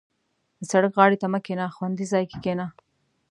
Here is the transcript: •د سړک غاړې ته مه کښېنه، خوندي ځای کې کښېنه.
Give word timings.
•د 0.59 0.61
سړک 0.71 0.91
غاړې 0.99 1.17
ته 1.21 1.27
مه 1.31 1.39
کښېنه، 1.45 1.65
خوندي 1.75 2.05
ځای 2.11 2.23
کې 2.31 2.37
کښېنه. 2.43 2.65